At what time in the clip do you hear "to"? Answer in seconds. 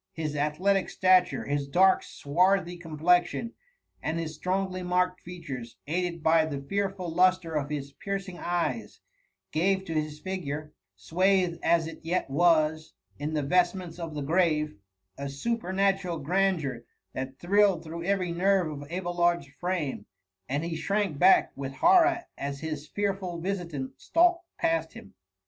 9.85-9.93